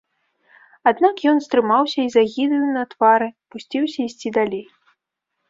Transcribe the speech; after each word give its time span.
Аднак 0.91 1.15
ён 1.31 1.37
стрымаўся 1.47 1.99
і 2.07 2.09
з 2.15 2.23
агідаю 2.23 2.63
на 2.79 2.83
твары 2.95 3.29
пусціўся 3.51 3.99
ісці 4.09 4.27
далей. 4.41 4.65